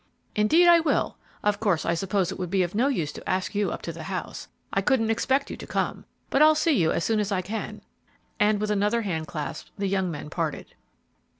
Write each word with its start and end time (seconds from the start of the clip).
"Indeed 0.35 0.67
I 0.67 0.79
will. 0.79 1.15
Of 1.43 1.59
course, 1.59 1.85
I 1.85 1.93
suppose 1.93 2.31
it 2.31 2.39
would 2.39 2.49
be 2.49 2.63
of 2.63 2.73
no 2.73 2.87
use 2.87 3.11
to 3.11 3.29
ask 3.29 3.53
you 3.53 3.69
up 3.69 3.83
to 3.83 3.93
the 3.93 4.05
house; 4.09 4.47
I 4.73 4.81
couldn't 4.81 5.11
expect 5.11 5.51
you 5.51 5.57
to 5.57 5.67
come, 5.67 6.05
but 6.31 6.41
I'll 6.41 6.55
see 6.55 6.75
you 6.75 6.91
as 6.91 7.03
soon 7.05 7.19
as 7.19 7.31
I 7.31 7.43
can," 7.43 7.83
and 8.39 8.59
with 8.59 8.71
another 8.71 9.03
handclasp 9.03 9.67
the 9.77 9.85
young 9.87 10.09
men 10.09 10.31
parted. 10.31 10.73